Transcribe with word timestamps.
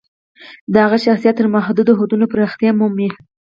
د 0.71 0.73
هغه 0.83 0.97
شخصیت 1.05 1.35
تر 1.37 1.45
نامحدودو 1.47 1.97
حدونو 1.99 2.25
پراختیا 2.33 2.71
مومي. 2.79 3.09